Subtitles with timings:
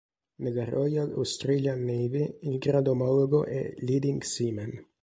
[0.41, 4.85] Nella Royal Australian Navy il grado omologo è Leading Seaman.